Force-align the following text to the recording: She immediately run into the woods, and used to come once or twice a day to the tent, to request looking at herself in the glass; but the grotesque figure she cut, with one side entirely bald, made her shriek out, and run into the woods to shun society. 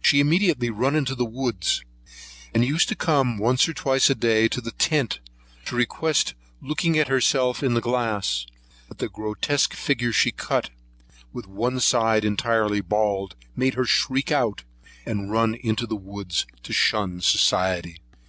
She 0.00 0.20
immediately 0.20 0.70
run 0.70 0.94
into 0.94 1.16
the 1.16 1.24
woods, 1.24 1.82
and 2.54 2.64
used 2.64 2.88
to 2.90 2.94
come 2.94 3.36
once 3.36 3.68
or 3.68 3.74
twice 3.74 4.08
a 4.08 4.14
day 4.14 4.46
to 4.46 4.60
the 4.60 4.70
tent, 4.70 5.18
to 5.64 5.74
request 5.74 6.34
looking 6.60 6.96
at 6.96 7.08
herself 7.08 7.64
in 7.64 7.74
the 7.74 7.80
glass; 7.80 8.46
but 8.86 8.98
the 8.98 9.08
grotesque 9.08 9.74
figure 9.74 10.12
she 10.12 10.30
cut, 10.30 10.70
with 11.32 11.48
one 11.48 11.80
side 11.80 12.24
entirely 12.24 12.80
bald, 12.80 13.34
made 13.56 13.74
her 13.74 13.84
shriek 13.84 14.30
out, 14.30 14.62
and 15.04 15.32
run 15.32 15.56
into 15.56 15.84
the 15.88 15.96
woods 15.96 16.46
to 16.62 16.72
shun 16.72 17.20
society. 17.20 17.96